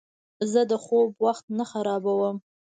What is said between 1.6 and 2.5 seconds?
خرابوم.